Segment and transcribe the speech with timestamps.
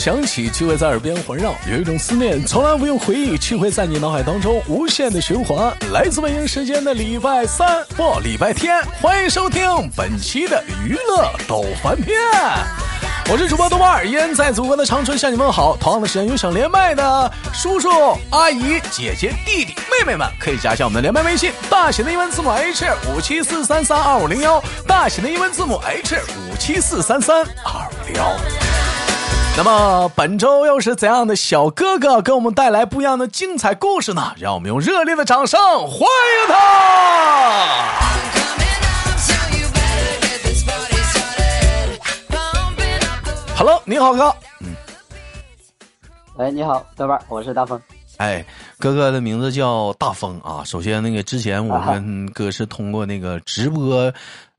[0.00, 5.70] 响起，就会在耳边环绕；有一种思念从来不用回忆，却会在你脑海当中无限的循环。
[5.92, 9.62] 来自北京时间的礼拜三或礼拜天，欢迎收听
[9.94, 12.16] 本期的娱乐斗翻天。
[13.30, 15.76] 我是主播豆瓣儿，依然在祖国的长春向你问好。
[15.76, 17.90] 同样的时间有想连麦的叔叔、
[18.30, 26.16] 阿姨、姐姐、弟弟、妹妹们，可以加一下我们的连麦微信，大写的英文字母 H 五七四三三二五零幺，大写的英文字母 H
[26.50, 28.79] 五七四三三二五零幺。
[29.62, 34.32] 那么本周又是怎样的小哥哥给我们带来不一样的精彩故事呢？
[34.38, 36.54] 让我们用热烈的掌声欢迎他
[43.54, 44.34] ！Hello，你好哥。
[44.60, 44.74] 嗯。
[46.38, 47.78] 哎，你好，豆瓣，我是大风。
[48.16, 48.42] 哎，
[48.78, 50.64] 哥哥的名字叫大风啊。
[50.64, 54.10] 首先，那个之前我跟哥是通过那个直播。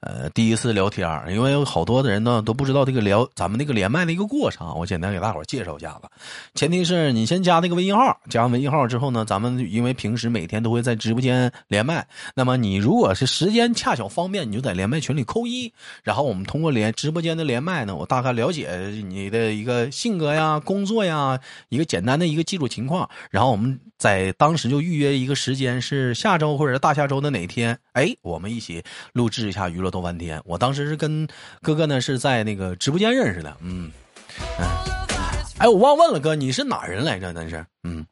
[0.01, 6.09] 呃，第一次聊天因为有好多的人呢都不知道这个聊咱们那个连麦的一个过程，我简单给大伙介绍一下子。
[6.55, 15.71] 前提是你先加那个微信号，加完微信号之后呢，咱们因为平时每天都会在直播间连麦，那么你如果是时间恰巧方便，你就在连麦群里扣一，
[16.01, 18.75] 然后我们通过连直播间的连麦呢，我大概了解
[19.07, 29.90] 你的一个性格呀、工作呀，一个简单的一个基础情况，然后我们在当时就预约一个时间，是下周或者大下周的哪天，哎，我们一起录制一下娱乐。
[29.91, 31.27] 都半天，我当时是跟
[31.61, 33.91] 哥哥呢是在那个直播间认识的，嗯，
[35.59, 37.31] 哎，我忘问了哥，你是哪人来着？
[37.33, 38.03] 那是，嗯，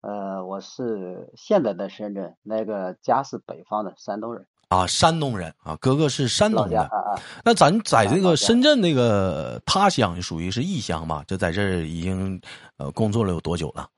[0.00, 6.90] 呃，我是现在的深圳，那个家是北方的山东人啊，山东人啊，哥哥是山东的，
[7.44, 11.22] 那咱在这个深圳那个他乡属于是异乡吧？
[11.28, 12.40] 就在这儿已经
[12.78, 13.88] 呃工作了有多久了？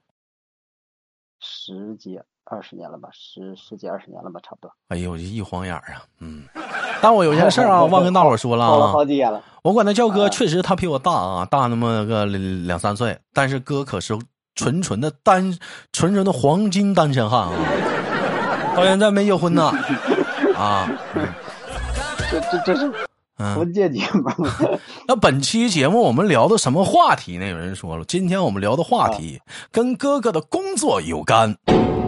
[1.41, 2.21] 十几。
[2.45, 4.71] 二十年了吧，十十几二十年了吧，差不多。
[4.89, 6.45] 哎呦，这一晃眼啊，嗯。
[7.03, 8.93] 但我有件事啊，忘跟大伙说了啊。
[8.93, 9.43] 好几年了。
[9.63, 13.19] 我管他叫哥，确实他比我大啊，大那么个两三岁。
[13.35, 14.17] 但是哥可是
[14.55, 15.59] 纯纯的单，
[15.93, 17.53] 纯纯的黄金单身汉啊，
[18.77, 19.73] 到现在没结婚呢。
[20.57, 20.89] 啊。
[22.31, 22.91] 这这这是。
[23.57, 24.31] 婚介节目。
[25.09, 27.49] 那本期节目我们聊的什么话题呢？
[27.49, 29.41] 有人说了，今天我们聊的话题
[29.73, 31.57] 跟哥哥的工作有干。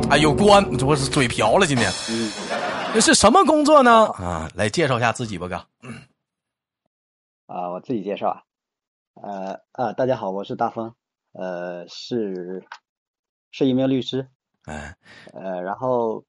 [0.08, 1.66] 啊，有关，我是嘴瓢了。
[1.66, 4.06] 今天，那 是什么工作呢？
[4.12, 5.56] 啊，来介绍一下自己吧，哥。
[7.46, 8.42] 啊，我自己介绍啊。
[9.14, 10.94] 呃啊，大家好，我是大风，
[11.32, 12.64] 呃，是
[13.50, 14.28] 是一名律师。
[14.64, 14.96] 哎，
[15.32, 16.24] 呃，然后，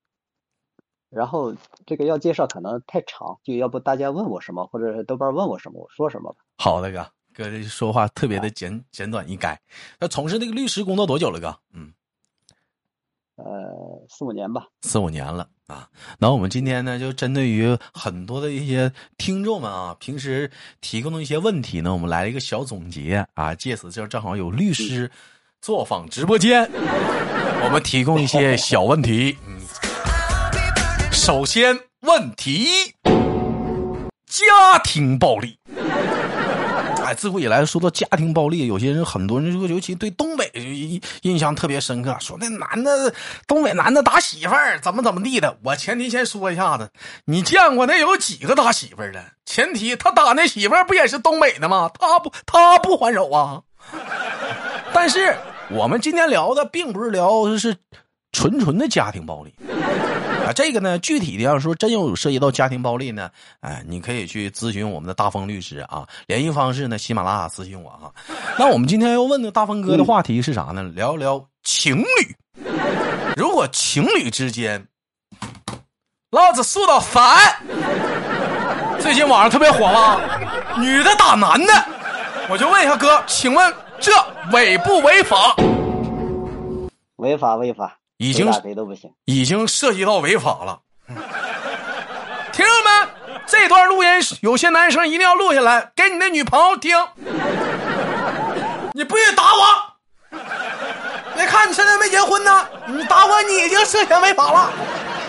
[1.09, 1.55] 然后
[1.85, 6.39] 这个要介绍可能太长，就要不大家问我什么，或者豆瓣问我什么，我说什么吧。
[6.57, 9.61] 好的，哥，哥这说话特别的简简短易改。
[9.99, 11.57] 那从事那个律师工作多久了，哥？
[11.73, 11.93] 嗯。
[13.35, 13.43] 呃，
[14.09, 15.87] 四五年吧，四五年了啊。
[16.19, 20.49] 那我们今天呢，就针对于很多的一些听众们啊，平时
[20.81, 23.53] 提供的一些问题呢，我们来了一个小总结啊。
[23.55, 25.09] 借此就正好有律师
[25.61, 26.69] 坐访直播间，
[27.63, 29.37] 我们提供一些小问题。
[31.11, 32.93] 首先问题一：
[34.27, 35.57] 家庭暴力。
[37.05, 40.51] 哎，自古以来说到家庭暴力，有些人很多人说，尤其对东北
[41.21, 43.13] 印象特别深刻，说那男的
[43.47, 45.57] 东北男的打媳妇儿怎么怎么地的。
[45.63, 46.89] 我前提先说一下子，
[47.25, 49.23] 你见过那有几个打媳妇儿的？
[49.45, 51.91] 前提他打那媳妇儿不也是东北的吗？
[51.99, 53.61] 他不他不还手啊？
[54.91, 55.35] 但是
[55.69, 57.77] 我们今天聊的并不是聊是
[58.31, 59.53] 纯纯的家庭暴力。
[60.45, 63.29] 啊，这个呢，具体的要说，真有涉及到家庭暴力呢，
[63.61, 66.07] 哎，你可以去咨询我们的大风律师啊。
[66.27, 68.11] 联系方式呢，喜马拉雅私信我啊。
[68.59, 70.83] 那我们今天要问的大风哥的话题是啥呢？
[70.95, 72.05] 聊聊情侣。
[73.35, 74.87] 如果情侣之间，
[76.31, 77.57] 老子数到三，
[78.99, 80.21] 最近网上特别火吗？
[80.77, 81.73] 女的打男的，
[82.49, 84.11] 我就问一下哥，请问这
[84.51, 85.55] 违不违法？
[87.17, 87.97] 违法，违法。
[88.17, 90.81] 已经谁都不行，已经涉及到违法了。
[92.53, 93.09] 听众们，
[93.45, 94.09] 这段录音
[94.41, 96.95] 有些男生一定要录下来，给你的女朋友听。
[98.93, 100.39] 你不许打我！
[101.35, 104.71] 别看你现在没结婚呢，你打我，你已经涉嫌违法了。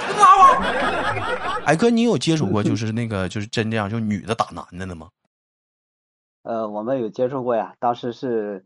[0.09, 1.63] 你打我！
[1.65, 5.09] 哎哥，你有接触过就是那个就是真这样就女的打男的的吗？
[6.45, 8.65] 呃，我们有接触过呀，当时是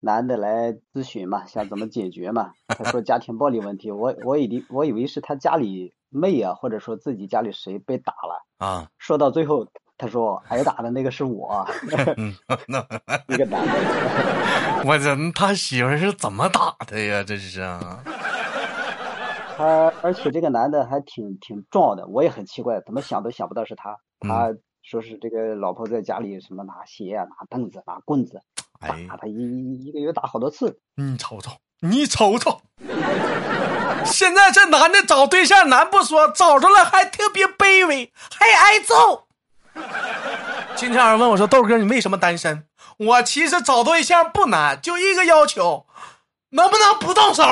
[0.00, 2.52] 男的来咨询嘛，想怎么解决嘛。
[2.68, 8.88] 他说家庭暴力问题，我我以为我以为是他家里妹啊，或者说自己家里谁被打了啊。
[8.98, 9.66] 说到最后，
[9.96, 11.66] 他说挨打的那个是我。
[13.28, 17.24] 一个男的，我这他媳妇是怎么打的呀？
[17.24, 18.02] 这是啊。
[19.58, 23.98] 他而且这个男的还挺挺壮的，我也很奇怪，怎么想都想不到是他。
[24.20, 28.40] 他说是这个老婆在家里什么拿鞋啊、拿凳子、拿棍子。
[28.80, 32.60] 打他一一个月打好多次，你瞅瞅，你瞅瞅，
[34.04, 39.26] 现在这男的找对象难不说，找着了还特别卑微，还挨揍。
[40.76, 42.64] 今天有人问我说：“豆哥，你为什么单身？”
[42.98, 45.86] 我其实找对象不难，就一个要求，
[46.50, 47.44] 能不能不动手？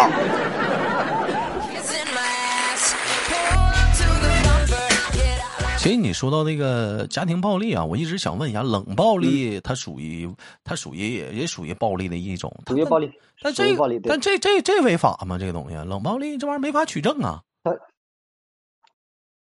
[5.86, 10.28] 所以你说到那个家庭暴力啊，我一直想问一下，冷暴力它属于
[10.64, 13.08] 它属于也也属于暴力的一种，属于暴力。
[13.40, 15.38] 但这但这这这违法吗？
[15.38, 17.44] 这个东西，冷暴力这玩意儿没法取证啊。
[17.62, 17.78] 它，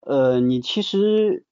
[0.00, 1.44] 呃，你其实，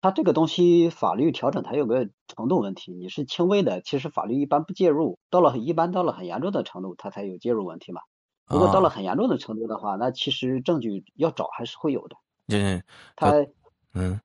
[0.00, 8.00] 它这个东西法律调整它有个程度问题，你是轻微的，其实法律一般不介入，到了一般到了很严重的程度，它才有介入问题嘛。
[8.46, 12.14] 如果到了很严重的程度的话，那其实证据要找还是会有的。
[12.50, 12.82] 嗯，
[13.16, 13.32] 他
[13.94, 14.20] 嗯，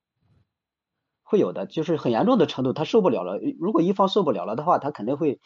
[1.23, 3.39] 会有的，就是很严重的程度，他受不了了。
[3.59, 5.39] 如果一方受不了了的话，他肯定会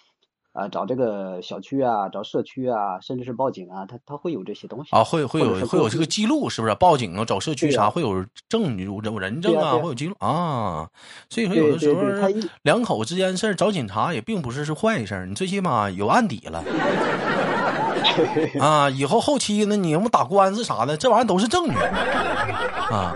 [0.52, 6.76] 啊找这个小区啊，找社区啊，甚至是报警啊，他他会有这些东西啊，会会有会有这个记录，是不是？
[6.76, 10.90] 报警啊，找社区啥，会有证据、人人证啊，会有记录啊。
[11.30, 12.02] 所以说，有的时候
[12.64, 16.64] 两口之间事儿找警察也并不是是坏事，你最起码有案底了。
[18.60, 23.16] 啊，以后后期呢，你们打官司啥的，这玩意儿都是证据啊。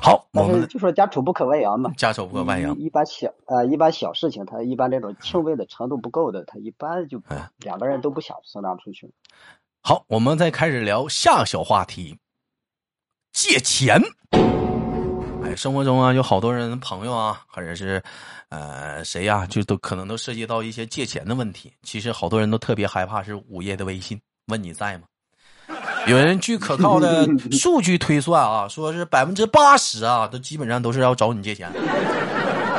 [0.00, 1.92] 好，我们就说家丑不可外扬嘛。
[1.96, 2.76] 家丑不可外扬。
[2.76, 7.22] 一般小呃，一般小事情，他一般这种轻微的程度不够的，他一般就
[7.58, 9.12] 两个人都不想送他出去。
[9.80, 12.18] 好，我们再开始聊下个小话题，
[13.32, 14.00] 借钱。
[15.52, 18.02] 哎，生活中啊，有好多人朋友啊，或者是，
[18.48, 21.70] 呃，谁呀，就都可能都涉及到一些借钱的问题。
[21.82, 25.04] 其实好多人都特别害怕是午夜的微信问你在吗？
[26.06, 31.70] 有人据可靠的 数据推算啊，说是百分之八十啊，都基本上都是要找你借钱，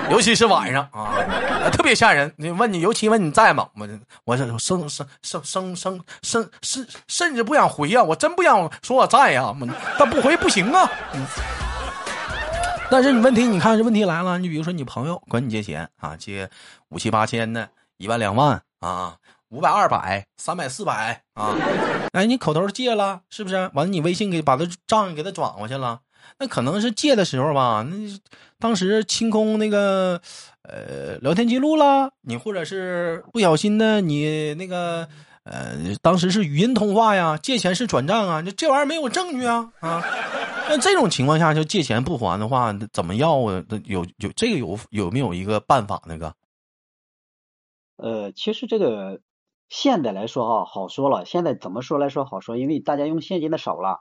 [0.09, 1.13] 尤其是晚上啊，
[1.71, 2.33] 特别吓人。
[2.37, 3.67] 你问你，尤其问你在吗？
[3.75, 3.87] 我
[4.25, 9.55] 我生生生生生生甚甚甚至不想回呀，我真不想说我在呀，
[9.99, 10.89] 但不回不行啊。
[12.93, 16.47] 但是你问题，你看这问题来了，你比如说你朋友管你借钱啊，借
[16.89, 17.67] 五七八千的，
[17.97, 19.17] 一万两万啊，
[19.49, 21.55] 五百二百，三百四百啊，
[22.11, 23.55] 哎，你口头借了是不是？
[23.73, 26.01] 完了你微信给把他账给他转过去了，
[26.37, 27.95] 那可能是借的时候吧，那
[28.59, 30.21] 当时清空那个
[30.61, 35.09] 呃聊天记录了，你或者是不小心的你那个。
[35.43, 40.01] 呃，当时是语音通话呀，借钱是转账啊，这这玩意儿没有证据啊啊！
[40.69, 43.61] 那这种情况下，就借钱不还的话，怎么要啊？
[43.83, 46.01] 有有这个有有没有一个办法？
[46.07, 46.33] 那个？
[47.97, 49.19] 呃，其实这个
[49.67, 51.25] 现在来说啊，好说了。
[51.25, 52.55] 现在怎么说来说好说？
[52.55, 53.99] 因为大家用现金的少了，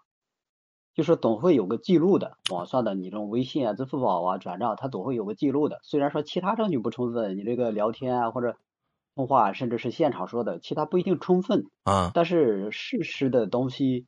[0.94, 5.80] 就是总会有个记录的，网上的你这种微信啊、支付宝啊转账，它总会有个记录的。
[5.82, 8.56] 虽然说其他证据不充分，你这个聊天啊或者。
[9.14, 12.10] 通话甚至是现场说的，其他不一定充分啊。
[12.14, 14.06] 但是事实的东西，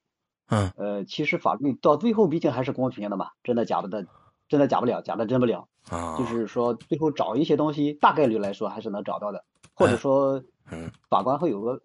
[0.49, 4.07] 嗯，呃，其实法律到最后毕竟还是公平的嘛，真的假的的，
[4.49, 6.17] 真的假不了，假的真不了啊。
[6.17, 11.83] 就是说，最后找一些东西，大概率来说还是能找到的，或者说，嗯，法官会有个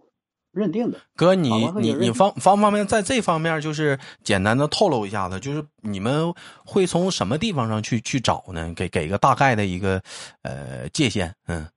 [0.52, 1.00] 认定的。
[1.16, 6.34] 哥，你你你方方方面在这方面就是简单的透露一下子，就是你们
[6.66, 8.74] 会从什么地方上去去找呢？
[8.74, 10.02] 给给个大概的一个
[10.44, 11.68] 呃界限，嗯。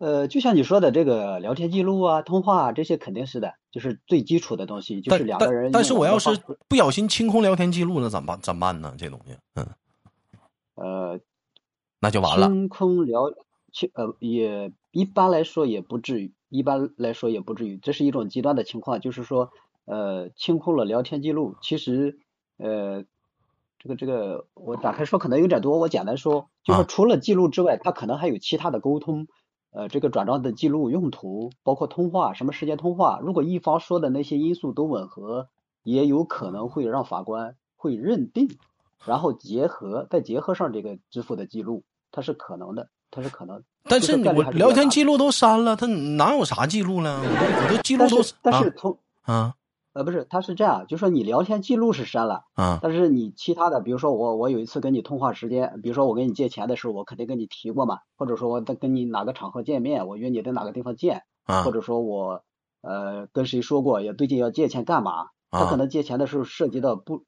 [0.00, 5.70] 呃，就像你说的这个聊天记录啊、通话啊这些肯定是的，就是最基础的东西，就是两个人。
[5.72, 6.30] 但是我要是
[6.68, 8.40] 不小心清空聊天记录了，怎么办？
[8.40, 8.94] 怎么办呢？
[8.96, 9.68] 这东西，嗯，
[10.76, 11.20] 呃，
[12.00, 12.46] 那就完了。
[12.46, 13.30] 清空聊
[13.72, 19.50] 清呃，也一般来说也不至于，一般来说也不至于，这是一种极端的情况，就是说，
[19.84, 22.18] 呃，清空了聊天记录，其实，
[22.56, 23.04] 呃，
[23.78, 29.26] 这个这个我打开说可能有点多，我简单说，就是除了记录之外，他可能还有其他的沟通。
[29.72, 33.20] 呃，这个转账的记录用途包括通话，什么时间通话？
[33.22, 35.48] 如果一方说的那些因素都吻合，
[35.82, 38.48] 也有可能会让法官会认定，
[39.04, 43.62] 然后结合再结合上这个支付的记录，它是可能的，它是可能。
[43.84, 47.20] 但是我聊天记录都删了，他哪有啥记录呢？
[47.22, 49.54] 我都记录都但是从啊，
[49.92, 62.44] 呃，不是，他是这样，就说你聊天记录是删了，啊但是你其他的，比如说我我有一次跟你通话时间，比如说我跟你借钱的时候，我肯定跟你提过嘛，或者说我在跟你哪个场合见面，我约你在哪个地方见，啊或者说我
[62.82, 65.26] 呃跟谁说过，也最近要借钱干嘛？
[65.50, 67.24] 他啊可能借钱的时候涉及到不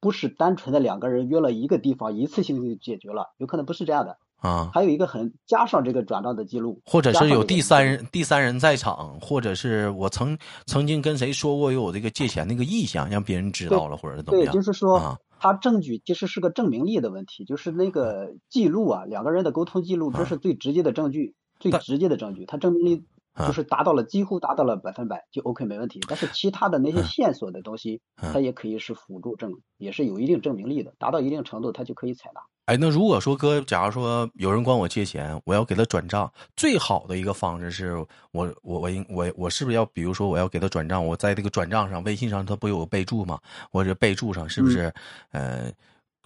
[0.00, 10.36] 不是单纯的两个人约了一个地方一次性就解决了，有可能不是这样的，啊，还有一个很加上这个转账的记录，或者是有第三人第三人在场，或者是我曾
[10.66, 14.52] 曾经跟谁说过有我这个借钱那个意向，让别人知道了，或者是怎么样。
[14.52, 23.46] 对，就是说啊，他证据其实是个证明力的问题，就是那个记录啊，两个人的沟通记录，这是最直接的证据，最直接的证据，他证明力啊。
[23.46, 26.00] 就是达到了几乎达到了百分百，就 OK 没问题。
[26.06, 32.42] 但是其他的那些线索的东西，嗯它也可以是辅助证，也是有一定证明力的，达到一定程度，它就可以采纳。
[32.66, 37.94] 哎，那如果说哥，假如说有人管我借钱，我要给他转账，最好的一个方式是
[38.32, 43.38] 我我我应我我是不是要，比如说我要给他转账，我在这个转账上，微信上他不有个备注吗？
[43.70, 44.90] 我这备注上是不是、
[45.30, 45.70] 呃，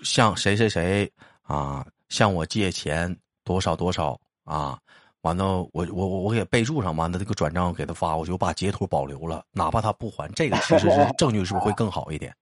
[0.02, 1.10] 向谁谁谁
[1.42, 4.78] 啊向我借钱多少多少啊？
[5.22, 12.32] 完了，我我我我给备注上，完了这个转账给他发，我就把截图保留了，哪怕他不还，这个其实是 证据，是不是会更好一点？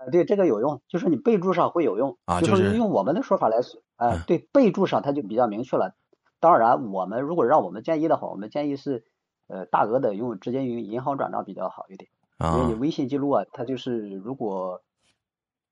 [0.00, 5.94] 呃，对这个有用，就是你备注上会有用就啊就是是用我们的说法来说，呃嗯，对备注上它就比较明确了。
[6.40, 9.04] 当然，我们如果让我们建议的话，我们建议是，
[9.46, 14.80] 呃，大额的用直接用银行转账比较好一点，因为你啊微信记录啊，它就是如果，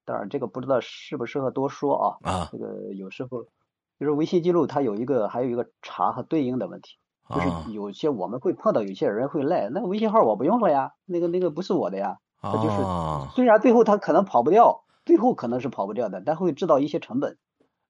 [0.04, 3.44] 当然这个不知道适不适合多说啊，啊这个有时候
[3.98, 6.98] 就是微信记录它有一个还有一个查和对应的问题，
[7.34, 12.18] 就是啊有些我们会碰到有些人会赖，那个微信号我不用了呀，那个那个不是我的呀。
[12.40, 13.30] 他就是啊！
[13.34, 17.36] 虽然最后他可能跑不掉，最后可能是跑不掉的，但会制造一些成本。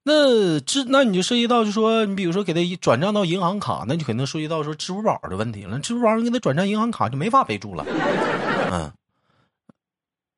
[0.05, 5.79] 那支那你就涉及到，就说你比如说给他一转账到银行卡，那就可能涉及到说支付宝的问题了。
[5.81, 7.85] 支付宝给他转账银行卡就没法备注了。
[8.71, 8.93] 嗯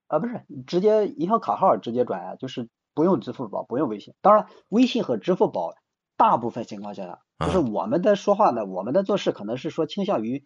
[0.08, 4.12] 啊，不是直接银行卡号直接转呀、就是不用支付宝，不用微信。
[4.22, 5.74] 当然，微信和支付宝
[6.16, 10.42] 大部分情况下，就是嗯我们的说话呢，我们的做事可能是说倾向于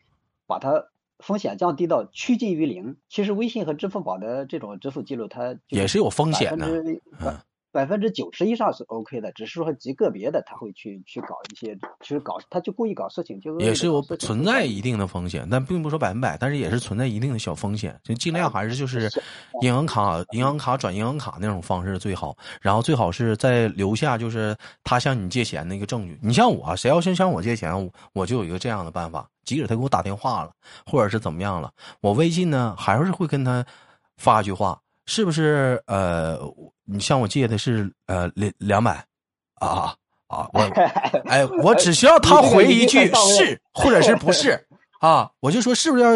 [0.47, 0.85] 把它
[1.19, 2.97] 风险降低到趋近于零。
[3.09, 6.83] 其实微信和支付宝的这种支付记录，它也是有风险的。
[6.83, 7.01] 的。
[7.21, 7.39] 嗯
[7.75, 13.89] 百分之九十以上是 OK 的，只是说极个别的他会去去搞一些，去搞他就故意搞事情，就也是
[14.21, 19.11] 存在一定的风险，但并不说百分百，但是也是存在一定的小风险，就尽量还是就是
[19.63, 26.17] 银行卡、银行卡转银行卡那种方式最好，然后最好是再留下就是他向你借钱的一个证据。
[26.23, 30.53] 你像我，谁要先向我借钱，我就有一个这样的办法，即使他给我打电话了，
[30.87, 33.67] 或者是怎么样了，我微信呢还是会跟他
[34.17, 35.83] 发一句话，是不是？
[35.87, 36.39] 呃，
[36.85, 39.05] 你向我借的是呃两两百
[39.55, 39.95] 啊
[40.27, 40.61] 啊，我
[41.27, 43.07] 哎，我只需要他回一句
[43.37, 44.67] 是或者是不是
[45.01, 46.11] 啊，我就说是不是要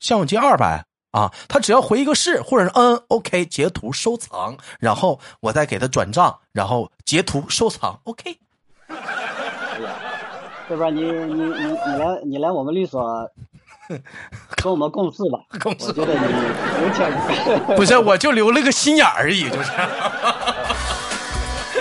[0.00, 1.32] 向我借二百啊？
[1.48, 8.38] 他只要回一个是或者是嗯，OK，截图收藏，然后我再给他转账，然后截图收藏，OK。
[8.88, 8.96] 哎
[9.80, 9.90] 呀，
[10.70, 13.30] 要不然你你你你来你来我们律所
[14.62, 16.20] 跟我们共事吧， 共事我觉得你
[16.82, 17.12] 有潜，
[17.76, 19.70] 不是，我就留了个心眼而已，就是。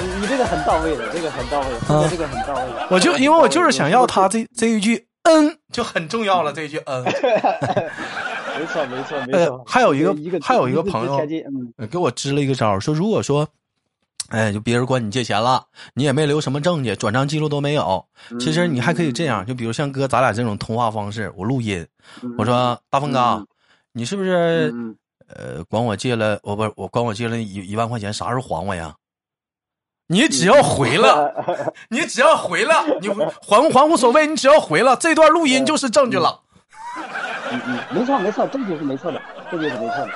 [0.02, 7.04] 你你这个很到位的，这个很到位，这个这个很到位我就因为我就是想要他这这一句嗯就很重要了，这一句嗯。
[8.58, 9.64] 没错没错没呃错。
[9.68, 11.20] 还有一个还有一个朋友
[11.90, 13.48] 给我支了一个招，说如果说，
[14.30, 15.64] 哎，就别人管你借钱了，
[15.94, 18.04] 你也没留什么证据，转账记录都没有，
[18.40, 21.86] 其实你还可以这样，就比如像哥咱俩这种通话方式，我录音，
[22.24, 23.48] 嗯我说大风哥嗯，
[23.94, 24.96] 你是不是嗯
[25.28, 28.96] 呃管我借了，我不我管我借了一一万块钱，啥时候还我呀？
[30.08, 31.34] 你只要回了，
[31.90, 36.42] 你只要回了，你还不还无所谓，你只要回了，这段录音就是证据了。
[37.52, 40.10] 嗯嗯，没错没错，证据是没错的，证据是没错的。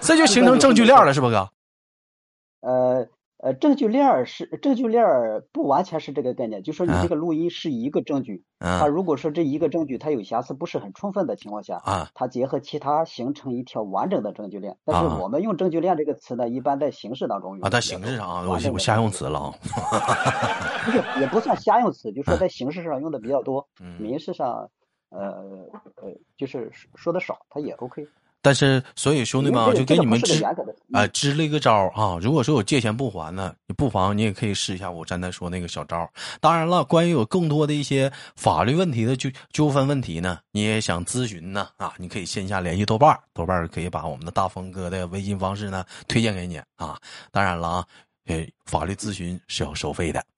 [0.00, 1.48] 这就形成证据链了，是吧哥？
[2.64, 3.06] 呃
[3.36, 14.78] 呃，证据链儿是证据链儿不完全是这个概念，就说你啊这个录音是一个证据，它嗯如果说这一个证据它有瑕疵不是很充分的情况下，啊它结合其他形成一条完整的证据链。
[14.86, 17.82] 但是啊我们用证据链这个词呢，一般在形式当中用啊，在。
[17.82, 19.52] 形式上啊，我我瞎用词了啊。
[20.86, 24.70] 不是也不算瞎用词，就说在形式上用的比较多，嗯民事上
[25.10, 25.20] 呃
[25.96, 28.06] 呃就是说说的少，它也 OK。
[28.44, 30.44] 但是，所以兄弟们啊，就给你们支
[30.92, 32.18] 啊支了一个招儿啊。
[32.20, 36.10] 如果说有借钱不还呢，你不妨你也可以试一下我刚才说那个小招儿。
[36.42, 46.98] 当然了，关于有更多的一些法律问题的纠纠纷问题呢，你也想咨询呢啊，你可以线下联系豆瓣儿，豆瓣儿可以把我们的大风哥的微信方式呢推荐给你啊。
[47.32, 47.84] 当然了啊，
[48.26, 50.22] 呃，法律咨询是要收费的。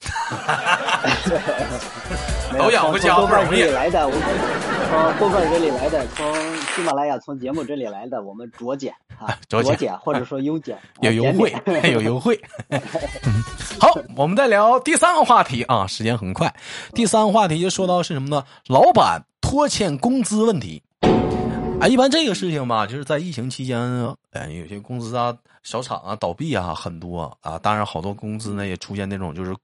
[2.53, 3.63] 没都养不家不容易。
[3.63, 4.23] 来的，我们
[4.91, 6.25] 从豆瓣这里来的，从
[6.77, 11.51] 喜马拉雅从节目这里来的，我们酌减啊，酌减或者说 优减，有优惠，
[11.91, 12.39] 有优惠。
[13.81, 16.55] 好，我们再聊第三个话题啊，时间很快。
[16.93, 18.45] 第三个话题就说到是什么呢？
[18.67, 20.83] 老板拖欠工资问题。
[21.81, 23.81] 啊，一般这个事情吧，就是在疫情期间，
[24.33, 27.59] 哎，有些公司啊、小厂啊倒闭啊，很多啊。
[27.59, 29.57] 当然，好多公司呢也出现那种就是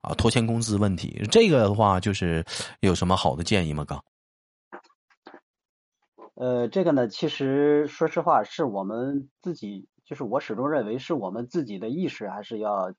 [0.00, 1.24] 啊拖欠工资问题。
[1.30, 2.44] 这个的话，就是
[2.80, 3.84] 有什么好的建议吗？
[3.84, 3.96] 哥？
[6.36, 12.94] 呃，这个呢，其实说实话，是我们自己，就是我始终认为是我们自己的意识还是要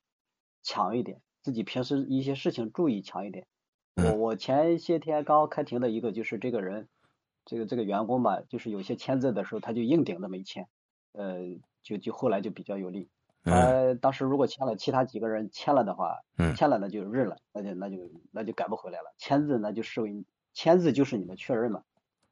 [0.61, 3.47] 强一点，自己平时一些事情注意强一点。
[3.95, 6.89] 我我前些天刚开庭的一个就是这个人。
[7.49, 10.67] 这个这个员工吧，就是有些签字的时候，他就硬顶着没签，
[11.13, 11.37] 呃，
[11.81, 13.07] 就就后来就比较有利。
[13.43, 16.17] 呃，当时如果签了，其他几个人签了的话，
[16.57, 19.13] 签了那就认了，那就那就那就改不回来了。
[19.17, 21.83] 签字那就视为签字就是你的确认嘛。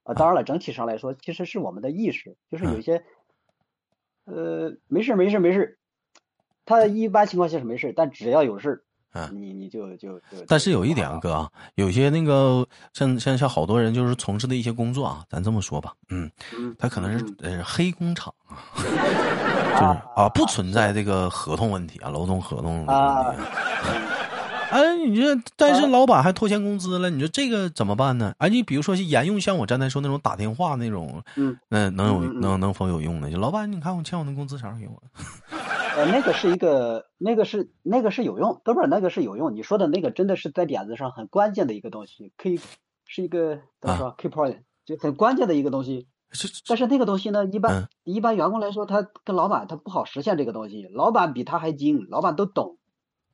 [0.05, 3.03] 啊，当然了，整体上来说，其实是我们的意识，就是有些，
[4.24, 5.77] 呃，没事没事没事，
[6.65, 8.83] 他一般情况下是没事，但只要有事。
[9.17, 16.29] 嗯，你你就就就，但是有一点啊，哥，有些那个像像像好多人就是从事的一些工作啊，咱这么说吧，嗯，
[16.77, 22.93] 他可能是呃黑工厂啊， 就是啊，不存在这个合同问题啊，劳动合同问题。
[24.75, 28.36] 哎，你这但是老板还拖欠工资了，你说这个怎么办呢？
[28.39, 33.32] 哎，你比如说沿用像我刚才说那种打电话那种，嗯，那能有能能否有用呢？
[33.32, 35.01] 就老板，你看我欠我的工资啥时候给我？
[35.96, 39.55] 呃，那个是一个，那个是那个是有用，哥们儿，那个是有用。
[39.55, 42.60] 你说的那个真的是在点子上很关键的一个东西，可以
[43.05, 46.08] 是一个怎么说？key point，就很关键的一个东西。
[46.32, 50.86] 是，但是那个东西呢，一般一般员工来说，他跟老板他不好实现这个东西。
[50.94, 52.77] 老板比他还精，老板都懂。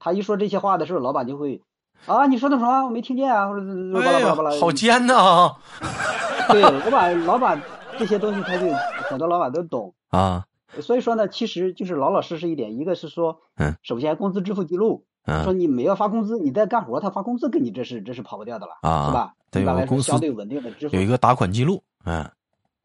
[0.03, 1.61] 他一说这些话的时候，老板就会
[2.07, 2.85] 啊，你说的什么？
[2.85, 3.61] 我没听见啊，或者
[3.93, 4.59] 巴拉巴拉巴拉。
[4.59, 5.55] 好尖呐！
[6.49, 7.61] 对，老板，老板
[7.99, 8.65] 这些东西他就
[9.07, 10.45] 很多老板都懂啊。
[10.79, 12.79] 所以说呢，其实就是老老实实一点。
[12.79, 19.33] 一个是说，嗯，首先工资支付记录，嗯，说你每月发工资，你在干活，他发工资给你，这是这是跑不掉的了，啊，是吧？
[19.61, 22.27] 一般来说相对稳定的支付，有一个打款记录，嗯。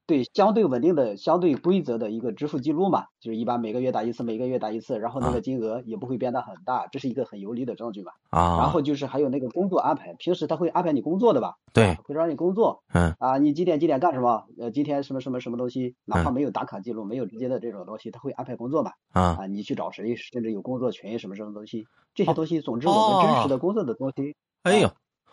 [0.06, 8.12] 对，相对稳定的、相对规则的一个支付记录嘛，就是一般每个月打一次，每个月打一次，然后那个金额也不会变得很大，这是一个很有利的证据吧。
[8.30, 8.58] 啊。
[8.58, 11.56] 然后就是还有那个工作安排，平时他会安排你工作的吧？
[11.72, 11.96] 对。
[12.04, 12.84] 会让你工作。
[12.94, 13.16] 嗯。
[13.18, 14.44] 啊，你几点几点干什么？
[14.60, 18.92] 呃，今天什么什么什么东西，哪怕没有打卡记录，没有直接的这种东西，他会安排工作嘛？
[19.12, 19.36] 啊。
[19.40, 20.14] 啊，你去找谁？
[20.14, 24.88] 甚至有工作群什么什么东西，这些东西，总之我们真实的工作的东西，哎呦，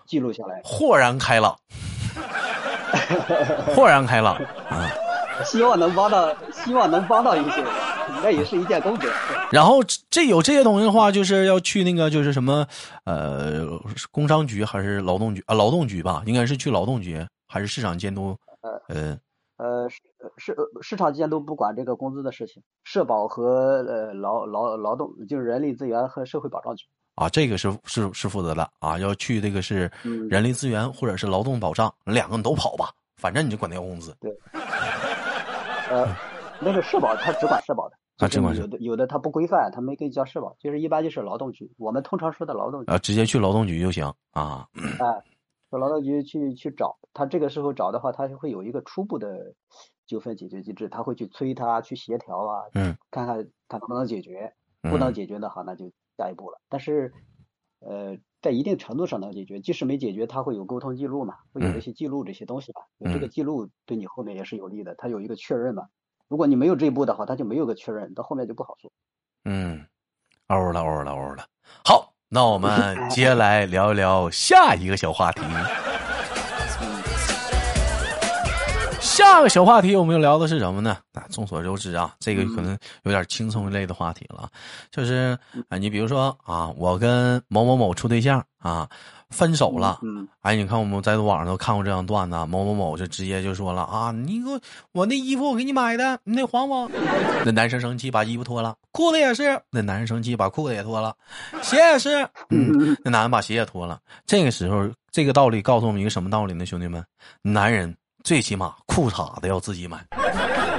[0.08, 1.60] 记录下来，豁然开朗，
[3.76, 4.36] 豁然开朗
[4.70, 4.90] 啊。
[5.44, 7.72] 希望能帮到，希望能帮到一些人，
[8.22, 9.10] 那也是一件功德。
[9.52, 9.80] 然后
[10.10, 12.66] 这有这些东西的话，就是要去那个，就是什么，
[13.06, 13.66] 呃，
[14.12, 15.56] 工商局还是劳动局啊？
[15.56, 18.38] 劳动局吧，应该是去劳动局还是市场监督？
[18.88, 19.18] 呃
[19.58, 20.00] 呃，市
[20.38, 29.92] 市市场监督不管这个工资的事情，社保和呃劳劳劳动就是人力资源和社会保障局啊，这个是是是负责的啊，要去这个是
[30.30, 34.16] 人力资源或者是劳动保障，两个你都跑吧，反正你就管那个工资。
[34.20, 34.32] 对。
[35.90, 36.16] 呃，
[36.60, 44.68] 那个社保他只管社保的，啊，只管有的有的他不规范，他没给你交社保，就是一般就是劳动局，我们通常说的劳动局啊，直接去劳动局就行啊。
[44.74, 45.24] 哎，
[45.70, 49.54] 说劳动局去去找他，这个时候找的话，他会有一个初步的
[50.08, 56.60] 纠纷解决机制，他会去催他去协调啊，嗯，看看他能不能解决，不能解决的话，那就下一步了。
[56.70, 57.14] 但是，
[57.80, 65.88] 呃，在一定程度上能解决，即使没解决，他会有沟通记录嘛，会有一些记录这些东西吧，有这个记录对你后面也是有利的，他有一个确认嘛。
[66.28, 68.92] 如果你没有这一步的话，他就没有个确认，到后面就不好说。
[69.46, 69.86] 嗯，
[70.48, 71.46] 欧了，欧了，欧了。
[71.86, 75.42] 好，那我们接下来聊一聊下一个小话题。
[79.14, 80.98] 下个小话题我们要聊的是什么呢？
[81.14, 84.50] 啊，众所周知啊，这个可能有点轻松类的话题了，
[84.90, 85.38] 就是
[85.70, 88.90] 啊，你比如说啊，我跟某某某处对象啊。
[89.30, 90.00] 分手了，
[90.42, 94.60] 哎，你看我们在网上都看过这样段子，某某某就直接就说了啊，你给我
[94.92, 96.88] 我那衣服我给你买的，你得还我。
[97.44, 99.60] 那男生生气把衣服脱了，裤子也是。
[99.72, 101.16] 那男生生气把裤子也脱了，
[101.64, 102.22] 鞋也是。
[102.52, 104.00] 嗯，那男的把鞋也脱了。
[104.28, 106.64] 这个时候，这个道理告诉我们一个什么道理呢？
[106.64, 107.04] 兄弟们，
[107.42, 109.98] 男人最起码裤衩子要自己买，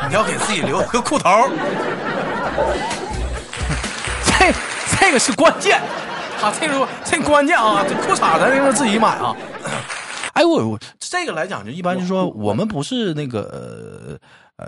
[0.08, 1.28] 你要给自己留个裤头。
[4.24, 4.50] 这
[4.98, 5.78] 这个是关键。
[6.42, 9.36] 啊，这个这关键啊，这裤衩咱要自己买啊。
[10.32, 14.18] 哎，我我这个来讲，就一般就说我们不是那个呃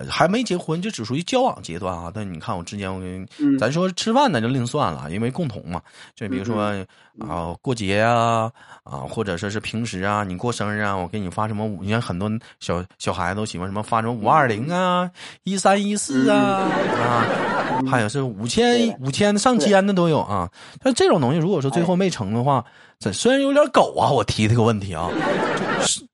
[0.09, 2.11] 还没结婚，就只属于交往阶段啊。
[2.12, 5.81] 但你看我之前我跟嗯咱说吃饭那就另算了，因为共同嘛。
[6.14, 6.85] 就比如说
[7.20, 8.51] 啊、过节啊
[8.83, 15.11] 啊，或者说是平时啊，你过生日啊，我给你发什么五，你看很多小小孩子都喜欢什么发什么五二零啊、
[15.44, 16.68] 一三一四啊
[17.01, 17.25] 啊，
[17.88, 20.51] 还有是五千对五千上千的都有啊。
[20.83, 22.62] 但这种东西如果说最后没成的话，
[22.99, 25.09] 这虽然有点狗啊，我提这个问题啊，
[25.81, 26.05] 是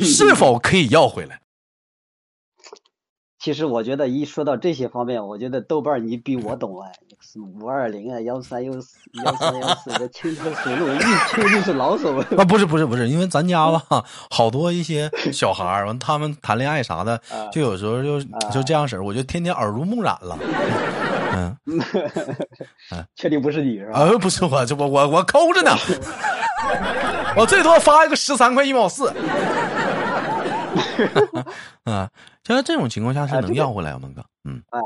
[0.00, 1.40] 是否可以要回来？
[3.42, 6.86] 其实我觉得一说到这些方面，我觉得豆瓣儿你比我懂啊，
[7.18, 12.16] 什么五二零啊、幺三幺四、幺三幺四的轻车熟路，一听就是老手。
[12.36, 20.38] 啊，不是不是不是，因为咱家吧，好多一些小孩儿，完他们谈恋爱啥的，啊就有时候就就这样式儿，我就天天耳濡目染了。
[21.34, 21.50] 嗯，
[23.16, 23.98] 确定不是你是吧？
[23.98, 25.72] 啊，不是我，这我我我抠着呢，
[27.36, 29.12] 我最多发一个十三块一毛四。
[31.84, 32.10] 啊，
[32.44, 34.00] 像这种情况下是能要回来吗？
[34.02, 34.80] 能哥，嗯啊，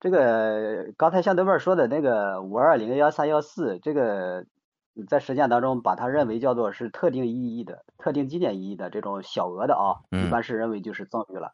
[0.00, 4.44] 这个刚才像豆瓣儿说的那个五二零幺三幺四，这个
[5.08, 11.52] 在实践当中把它认为叫做是特定意义的、特定纪念意义的这种小额的啊，嗯一般是认为就是赠与了。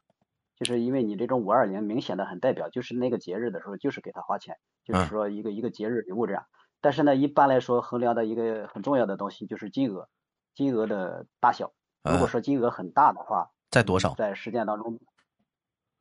[0.57, 6.45] 就是因为你这种五二零明显的很代表，就是那个节日的时候就是给他花钱，就是嗯说一个一个节日礼物这样。
[6.81, 10.09] 但是呢，一般来说衡量的一个很重要的东西就是金额，
[10.55, 11.73] 金额的大小。
[12.05, 14.15] 如果呃说金额很大的话，在多少？
[14.15, 15.01] 在实践当中，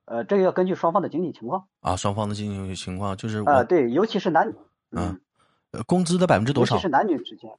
[0.05, 1.67] 呃，这个要根据双方的经济情况。
[1.79, 1.95] 啊？
[1.95, 4.53] 双方的经济情况就是我啊，对，尤其是男女，
[4.91, 5.19] 嗯
[5.71, 6.83] 呃工资的百分之多少尤其？
[6.83, 7.57] 是男女之间，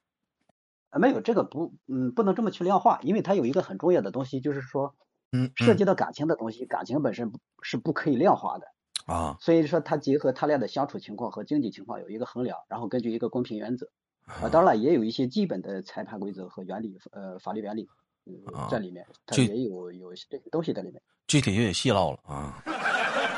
[0.90, 4.94] 啊，没有这个不，嗯，不能这么去量化，因为它有一个很重要的东西，就是说
[5.33, 8.66] 嗯，嗯涉及到感情的东西，感情本身是不可以量化的，
[9.12, 9.37] 啊。
[9.40, 13.88] 所以说他结合他俩的相处情况和经济情况有一个衡量，然后根据一个公平原则，
[14.27, 18.04] 啊，当然了，也有一些基本的裁判规则和原理，呃，法律原理，呃
[18.52, 21.00] 啊在里面，它这也有有这些东西在里面。
[21.26, 22.62] 具体就得细唠了啊。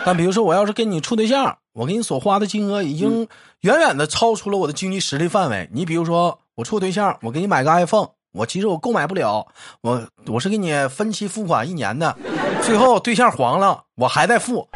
[0.04, 3.26] 但比如说，我要是跟你处对象，我给你所花的金额已经
[3.60, 5.68] 远远的超出了我的经济实力范围。
[5.72, 9.46] 你比如说，我处对象，我给你买个 iPhone，我其实我购买不了，
[9.80, 12.16] 我我是给你分期付款一年的，
[12.62, 14.68] 最后对象黄了，我还在付，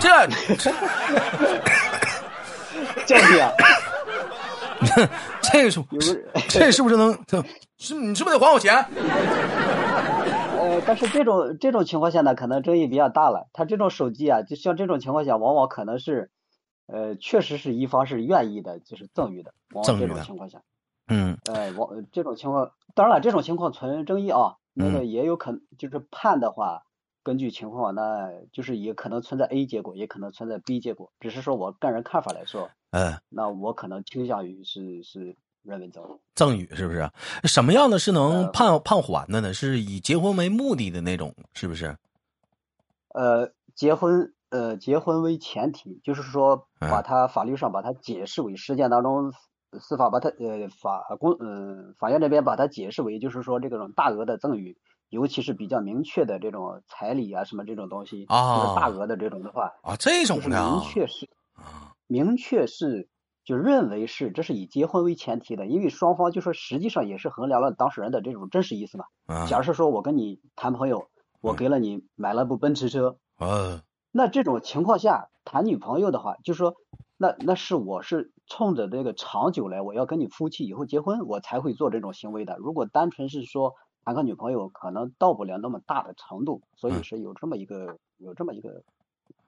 [0.00, 0.08] 这
[3.06, 3.52] 教育啊，
[5.42, 5.82] 这个是
[6.48, 7.16] 这是不是能？
[7.26, 7.42] 这
[7.78, 8.74] 是你是不是得还我钱？
[10.60, 13.48] 呃，但是这种这种情况下呢，可能争议比较大了。
[13.52, 16.30] 他这种手机啊，就像这种情况下，往往可能是，
[16.86, 19.54] 呃，确实是一方是愿意的，就是赠与的。
[19.72, 20.60] 往往这赠与的种情况下，
[21.08, 26.82] 嗯呃，往呃这种情况，当然了，这种情况存争议啊，那个嗯也有可能就是判的话，
[27.22, 31.12] 根据情况，那就是也可能存在 A 结果，也可能存在 B 结果。
[31.20, 33.18] 只是说我个人看法来说，嗯。
[33.28, 36.02] 那我可能倾向于是是认为赠。
[36.34, 37.10] 赠与是不是？
[37.44, 39.52] 什么样的是能呃判判还的呢？
[39.52, 41.96] 是以结婚为目的的那种，是不是？
[43.08, 49.32] 呃，结婚呃结婚为前提，就是说把嗯它法律上把它解释为实践当中
[49.78, 54.78] 司法把它呃法公呃法院这边把它解释为就是说这种大额的赠与，
[55.10, 63.08] 尤其是比较明确的这种彩礼啊什么这种东西，就是大啊额的这种的话，啊，这种是明确是啊明确是
[63.44, 69.04] 就认为是这是以结婚为前提的，因为双方就说实际上也是衡量了当事人的这种真实意思嘛。
[69.26, 71.08] 啊假设说我跟你谈朋友，
[71.40, 73.18] 我嗯给了你买了部奔驰车。
[73.36, 76.74] 啊那这种情况下谈女朋友的话，就说
[77.16, 82.56] 那那是我是冲着这个长久来，我要跟你夫妻以后结婚，我才会做这种行为的。
[82.58, 88.82] 如果单纯是说谈个女朋友，可能到不了那么大的程度，所以嗯是有这么一个有这么一个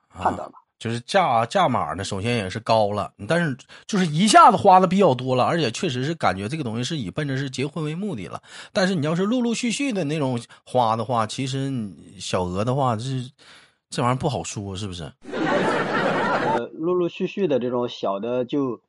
[0.09, 0.59] 判断啊，吧。
[0.79, 8.43] 就是价价码呢，首先也是高了，但是就是一下子花的比较多了，而且确实是感觉这个东西是以奔着是结婚为目的了。
[8.73, 11.73] 但是你要是陆陆续续的那种花的话，其实
[12.19, 13.05] 小额的话，这
[13.91, 15.05] 这玩意儿不好说，是不是？
[15.23, 18.81] 呃，陆陆续续的这种小的就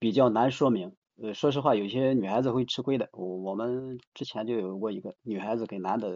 [0.00, 0.90] 比较难说明。
[1.22, 3.06] 呃，说实话，有些女孩子会吃亏的。
[3.12, 6.08] 我我们之前就有过一个女孩子给男的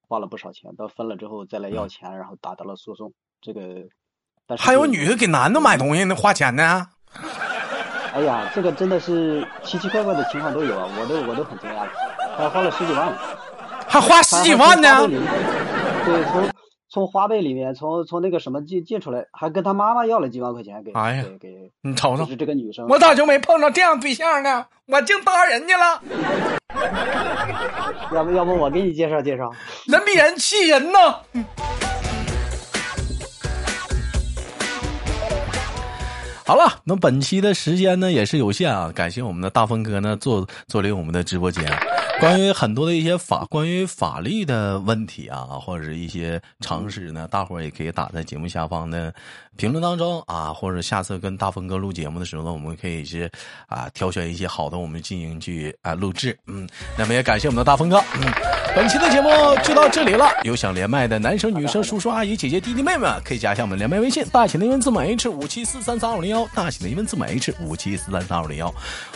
[0.00, 3.12] 花了不少钱，到分了之后再来要钱，然后打到了诉讼。
[3.40, 3.60] 这个，
[4.48, 6.88] 但是还有女的给男的买东西那花钱呢？
[8.12, 11.90] 哎呀，这个真的是奇奇怪怪的情况都有啊，我都我都很惊讶的，
[12.36, 13.18] 还花了十几万呢，
[13.86, 15.06] 还花十几万呢
[16.04, 16.42] 对，从
[16.90, 24.66] 从花呗里面，从从那个什么借借出来，还跟他妈妈要了几万块钱给哎呀给给，你瞅瞅就，是这个女生，我咋就没碰着这样对象呢？
[24.86, 26.02] 我净搭人家了，
[28.14, 29.50] 要不要不我给你介绍介绍？
[29.86, 31.20] 人比人气人呐！
[36.48, 41.62] 好了，那本期的时间呢也是有限啊，感谢我们的大风哥呢做做临我们的直播间。
[42.18, 49.14] 关于很多的一些法，关于法律的问题啊，或者是一些常识呢，大伙儿也可以打在节目下方的
[49.56, 53.30] 评论当中啊，或者下次跟大风哥录节目的时候呢，我们可以是
[53.68, 56.36] 啊挑选一些好的，我们进行去啊录制。
[56.46, 58.02] 嗯，那么也感谢我们的大风哥。
[58.16, 58.22] 嗯，
[58.74, 59.28] 本期的节目
[59.62, 60.28] 就到这里了。
[60.42, 68.72] 有想连麦的男生、女生、叔叔、阿姨、姐姐、弟弟、妹妹，可以加一下我们连麦微信，大写的英文字母 H 五七四三三五零幺，大写的英文字母 H 五七四三三二五零幺。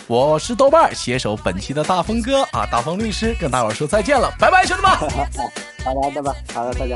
[0.06, 4.90] 我是豆瓣携手本期的大风哥啊，大风律师跟大伙儿说再见了，拜拜，兄弟们。
[5.84, 6.94] 好的，拜拜，好的，大家。